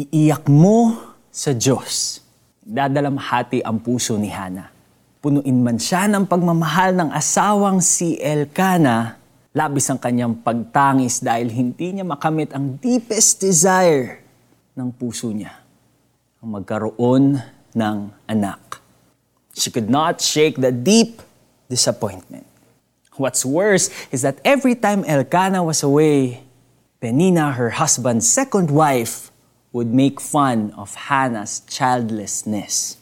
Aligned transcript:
Iiyak 0.00 0.48
mo 0.48 0.96
sa 1.28 1.52
Diyos. 1.52 2.24
Dadalamhati 2.64 3.60
ang 3.60 3.76
puso 3.84 4.16
ni 4.16 4.32
Hana. 4.32 4.72
Punuin 5.20 5.60
man 5.60 5.76
siya 5.76 6.08
ng 6.08 6.24
pagmamahal 6.24 6.96
ng 6.96 7.10
asawang 7.12 7.84
si 7.84 8.16
Elkana, 8.16 9.20
labis 9.52 9.92
ang 9.92 10.00
kanyang 10.00 10.40
pagtangis 10.40 11.20
dahil 11.20 11.52
hindi 11.52 12.00
niya 12.00 12.08
makamit 12.08 12.56
ang 12.56 12.80
deepest 12.80 13.44
desire 13.44 14.24
ng 14.72 14.88
puso 14.96 15.28
niya, 15.28 15.52
ang 16.40 16.56
magkaroon 16.56 17.36
ng 17.76 17.96
anak. 18.24 18.80
She 19.52 19.68
could 19.68 19.92
not 19.92 20.24
shake 20.24 20.56
the 20.56 20.72
deep 20.72 21.20
disappointment. 21.68 22.48
What's 23.20 23.44
worse 23.44 23.92
is 24.08 24.24
that 24.24 24.40
every 24.48 24.72
time 24.72 25.04
Elkanah 25.04 25.60
was 25.60 25.84
away, 25.84 26.40
Penina, 27.04 27.52
her 27.52 27.76
husband's 27.76 28.24
second 28.24 28.72
wife, 28.72 29.29
would 29.70 29.90
make 29.90 30.18
fun 30.18 30.74
of 30.74 30.90
Hannah's 30.98 31.62
childlessness. 31.70 32.98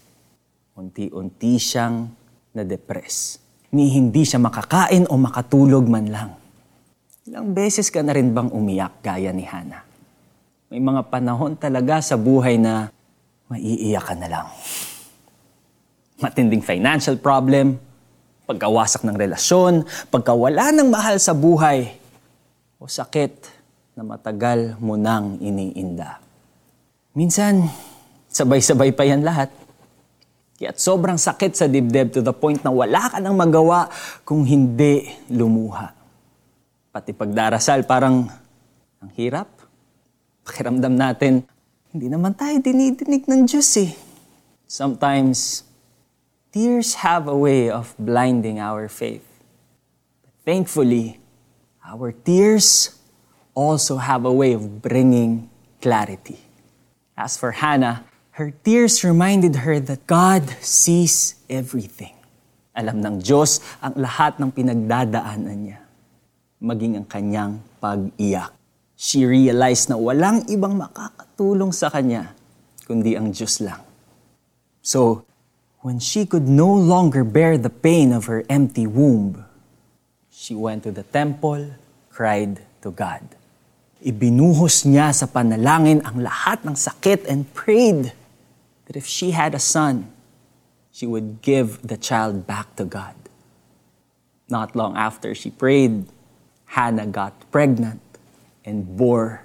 Unti-unti 0.77 1.57
siyang 1.57 2.13
na-depress. 2.53 3.41
Ni 3.73 3.93
hindi 3.93 4.25
siya 4.25 4.41
makakain 4.41 5.09
o 5.09 5.17
makatulog 5.17 5.85
man 5.89 6.07
lang. 6.09 6.31
Ilang 7.29 7.53
beses 7.53 7.93
ka 7.93 8.01
na 8.05 8.17
rin 8.17 8.33
bang 8.33 8.49
umiyak 8.53 9.01
gaya 9.05 9.33
ni 9.33 9.45
Hannah? 9.45 9.85
May 10.69 10.81
mga 10.81 11.09
panahon 11.09 11.57
talaga 11.57 12.01
sa 12.05 12.17
buhay 12.21 12.61
na 12.61 12.93
maiiyak 13.49 14.05
ka 14.05 14.15
na 14.17 14.29
lang. 14.29 14.47
Matinding 16.21 16.61
financial 16.61 17.17
problem, 17.17 17.81
pagkawasak 18.45 19.05
ng 19.05 19.17
relasyon, 19.17 19.89
pagkawala 20.13 20.73
ng 20.73 20.89
mahal 20.89 21.17
sa 21.17 21.33
buhay, 21.33 21.97
o 22.77 22.85
sakit 22.85 23.33
na 23.97 24.05
matagal 24.05 24.77
mo 24.81 24.97
nang 24.97 25.41
iniinda. 25.41 26.28
Minsan, 27.19 27.67
sabay-sabay 28.31 28.95
pa 28.95 29.03
yan 29.03 29.27
lahat. 29.27 29.51
Kaya't 30.55 30.79
sobrang 30.79 31.19
sakit 31.19 31.51
sa 31.51 31.67
dibdib 31.67 32.15
to 32.15 32.23
the 32.23 32.31
point 32.31 32.63
na 32.63 32.71
wala 32.71 33.11
ka 33.11 33.19
nang 33.19 33.35
magawa 33.35 33.91
kung 34.23 34.47
hindi 34.47 35.03
lumuha. 35.27 35.99
Pati 36.95 37.11
pagdarasal 37.11 37.91
parang 37.91 38.31
ang 39.03 39.11
hirap. 39.19 39.51
Pakiramdam 40.47 40.95
natin, 40.95 41.43
hindi 41.91 42.07
naman 42.07 42.39
tayo 42.39 42.55
dinidinig 42.63 43.27
ng 43.27 43.51
Diyos 43.51 43.67
eh. 43.83 43.99
Sometimes, 44.71 45.67
tears 46.55 47.03
have 47.03 47.27
a 47.27 47.35
way 47.35 47.67
of 47.67 47.99
blinding 47.99 48.63
our 48.63 48.87
faith. 48.87 49.27
But 50.23 50.39
thankfully, 50.47 51.19
our 51.83 52.15
tears 52.15 52.95
also 53.59 53.99
have 53.99 54.23
a 54.23 54.31
way 54.31 54.55
of 54.55 54.79
bringing 54.79 55.51
clarity. 55.83 56.47
As 57.19 57.35
for 57.35 57.51
Hannah, 57.51 58.07
her 58.39 58.55
tears 58.63 59.03
reminded 59.03 59.67
her 59.67 59.83
that 59.83 60.07
God 60.07 60.47
sees 60.63 61.35
everything. 61.51 62.15
Alam 62.79 63.03
ng 63.03 63.19
Diyos 63.19 63.59
ang 63.83 63.99
lahat 63.99 64.39
ng 64.39 64.55
pinagdadaanan 64.55 65.59
niya, 65.67 65.83
maging 66.63 67.03
ang 67.03 67.11
kanyang 67.11 67.59
pag-iyak. 67.83 68.55
She 68.95 69.27
realized 69.27 69.91
na 69.91 69.99
walang 69.99 70.47
ibang 70.47 70.79
makakatulong 70.79 71.75
sa 71.75 71.91
kanya, 71.91 72.39
kundi 72.87 73.19
ang 73.19 73.35
Diyos 73.35 73.67
lang. 73.67 73.83
So, 74.79 75.27
when 75.83 75.99
she 75.99 76.23
could 76.23 76.47
no 76.47 76.71
longer 76.71 77.27
bear 77.27 77.59
the 77.59 77.71
pain 77.71 78.15
of 78.15 78.31
her 78.31 78.47
empty 78.47 78.87
womb, 78.87 79.43
she 80.31 80.55
went 80.55 80.87
to 80.87 80.95
the 80.95 81.03
temple, 81.03 81.75
cried 82.15 82.63
to 82.87 82.95
God. 82.95 83.38
Ibinuhos 83.99 84.87
niya 84.87 85.11
sa 85.11 85.27
panalangin 85.27 85.99
ang 86.07 86.23
lahat 86.23 86.63
ng 86.63 86.79
sakit 86.79 87.27
and 87.27 87.51
prayed 87.51 88.15
that 88.87 88.95
if 88.95 89.03
she 89.03 89.35
had 89.35 89.59
a 89.59 89.63
son, 89.63 90.07
she 90.95 91.03
would 91.03 91.43
give 91.43 91.83
the 91.83 91.99
child 91.99 92.47
back 92.47 92.79
to 92.79 92.87
God. 92.87 93.19
Not 94.47 94.79
long 94.79 94.95
after 94.95 95.35
she 95.35 95.51
prayed, 95.51 96.07
Hannah 96.79 97.11
got 97.11 97.35
pregnant 97.51 97.99
and 98.63 98.87
bore 98.87 99.43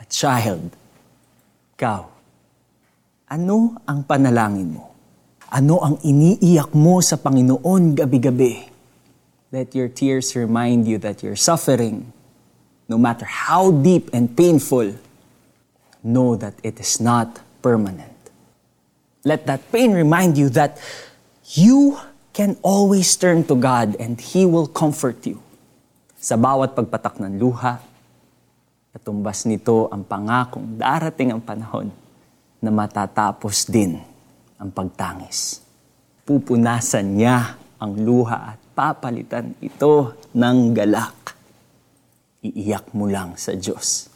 a 0.00 0.08
child. 0.08 0.72
Ikaw, 1.76 2.08
ano 3.36 3.76
ang 3.84 4.00
panalangin 4.08 4.80
mo? 4.80 4.96
Ano 5.52 5.84
ang 5.84 6.00
iniiyak 6.00 6.72
mo 6.72 7.04
sa 7.04 7.20
Panginoon 7.20 7.92
gabi-gabi? 7.92 8.64
Let 9.52 9.76
your 9.76 9.92
tears 9.92 10.32
remind 10.32 10.88
you 10.88 10.96
that 11.04 11.20
you're 11.20 11.36
suffering 11.36 12.13
no 12.88 12.96
matter 13.00 13.24
how 13.24 13.72
deep 13.72 14.12
and 14.12 14.36
painful, 14.36 14.92
know 16.04 16.36
that 16.36 16.54
it 16.60 16.76
is 16.80 17.00
not 17.00 17.40
permanent. 17.64 18.12
Let 19.24 19.48
that 19.48 19.64
pain 19.72 19.96
remind 19.96 20.36
you 20.36 20.52
that 20.52 20.76
you 21.56 21.96
can 22.36 22.60
always 22.60 23.16
turn 23.16 23.48
to 23.48 23.56
God 23.56 23.96
and 23.96 24.20
He 24.20 24.44
will 24.44 24.68
comfort 24.68 25.24
you. 25.24 25.40
Sa 26.20 26.36
bawat 26.36 26.76
pagpatak 26.76 27.20
ng 27.20 27.40
luha, 27.40 27.80
katumbas 28.92 29.48
nito 29.48 29.88
ang 29.88 30.04
pangakong 30.04 30.76
darating 30.76 31.32
ang 31.32 31.40
panahon 31.40 31.88
na 32.60 32.68
matatapos 32.68 33.64
din 33.68 33.96
ang 34.60 34.68
pagtangis. 34.68 35.64
Pupunasan 36.24 37.16
niya 37.16 37.56
ang 37.80 37.96
luha 37.96 38.56
at 38.56 38.60
papalitan 38.76 39.56
ito 39.60 40.16
ng 40.32 40.72
galak 40.72 41.36
iiyak 42.44 42.92
mo 42.92 43.08
lang 43.08 43.40
sa 43.40 43.56
Diyos. 43.56 44.12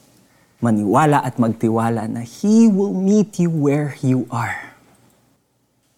Maniwala 0.60 1.24
at 1.24 1.40
magtiwala 1.40 2.04
na 2.04 2.20
He 2.20 2.68
will 2.68 2.92
meet 2.92 3.40
you 3.40 3.48
where 3.48 3.96
you 4.04 4.28
are. 4.28 4.76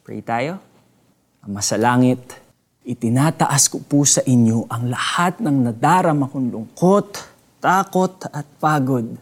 Pray 0.06 0.22
tayo. 0.22 0.62
Ama 1.42 1.58
sa 1.64 1.74
langit, 1.80 2.20
itinataas 2.86 3.72
ko 3.72 3.82
po 3.82 4.06
sa 4.06 4.22
inyo 4.22 4.68
ang 4.70 4.92
lahat 4.92 5.40
ng 5.42 5.66
nadarama 5.66 6.28
kong 6.28 6.52
lungkot, 6.52 7.08
takot 7.58 8.14
at 8.30 8.46
pagod. 8.60 9.16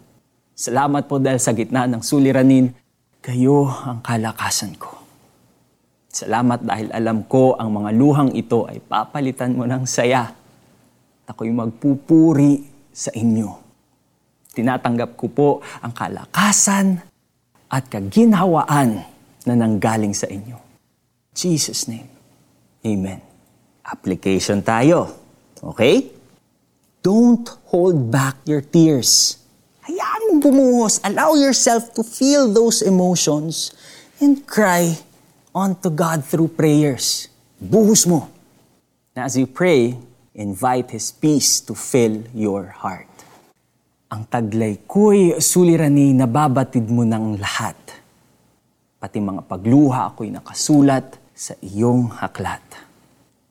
Salamat 0.59 1.07
po 1.07 1.23
dahil 1.23 1.39
sa 1.39 1.55
gitna 1.55 1.87
ng 1.87 2.03
suliranin, 2.03 2.75
kayo 3.23 3.71
ang 3.71 4.03
kalakasan 4.03 4.75
ko. 4.75 4.91
Salamat 6.11 6.67
dahil 6.67 6.91
alam 6.91 7.23
ko 7.31 7.55
ang 7.55 7.71
mga 7.71 7.91
luhang 7.95 8.31
ito 8.35 8.67
ay 8.67 8.83
papalitan 8.83 9.55
mo 9.55 9.71
ng 9.71 9.87
saya. 9.87 10.35
At 11.23 11.37
ako'y 11.37 11.55
magpupuri 11.55 12.78
sa 12.99 13.15
inyo. 13.15 13.55
Tinatanggap 14.51 15.15
ko 15.15 15.31
po 15.31 15.49
ang 15.79 15.95
kalakasan 15.95 16.99
at 17.71 17.87
kaginhawaan 17.87 19.07
na 19.47 19.55
nanggaling 19.55 20.11
sa 20.11 20.27
inyo. 20.27 20.59
Jesus 21.31 21.87
name. 21.87 22.11
Amen. 22.83 23.23
Application 23.87 24.59
tayo. 24.67 25.15
Okay? 25.63 26.11
Don't 26.99 27.47
hold 27.71 28.11
back 28.11 28.43
your 28.43 28.67
tears. 28.67 29.39
Hayaan 29.87 30.35
mo 30.35 30.43
bumuhos. 30.43 30.99
Allow 31.07 31.39
yourself 31.39 31.95
to 31.95 32.03
feel 32.03 32.51
those 32.51 32.83
emotions 32.83 33.71
and 34.19 34.43
cry 34.43 34.99
unto 35.55 35.87
God 35.87 36.27
through 36.27 36.51
prayers. 36.51 37.31
Buhos 37.63 38.11
mo. 38.11 38.27
Na 39.15 39.31
as 39.31 39.39
you 39.39 39.47
pray, 39.47 39.95
invite 40.39 40.95
His 40.95 41.11
peace 41.11 41.59
to 41.67 41.75
fill 41.75 42.23
your 42.31 42.71
heart. 42.71 43.11
Ang 44.09 44.31
taglay 44.31 44.87
ko'y 44.87 45.37
sulirani 45.43 46.15
na 46.15 46.31
babatid 46.31 46.87
mo 46.87 47.03
ng 47.03 47.37
lahat. 47.37 47.77
Pati 49.03 49.19
mga 49.19 49.45
pagluha 49.45 50.15
ako'y 50.15 50.31
nakasulat 50.31 51.19
sa 51.35 51.59
iyong 51.59 52.09
haklat. 52.23 52.65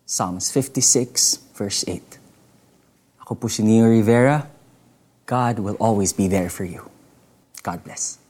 Psalms 0.07 0.49
56 0.49 1.53
verse 1.53 1.83
8. 1.83 3.23
Ako 3.27 3.35
po 3.35 3.51
si 3.51 3.61
Neo 3.61 3.91
Rivera. 3.91 4.47
God 5.27 5.59
will 5.59 5.75
always 5.83 6.15
be 6.15 6.31
there 6.31 6.47
for 6.47 6.63
you. 6.63 6.87
God 7.59 7.83
bless. 7.83 8.26